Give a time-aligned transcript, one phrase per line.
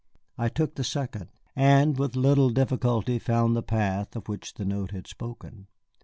[0.35, 4.89] I took the second, and with little difficulty found the path of which the note
[4.89, 5.67] had spoken.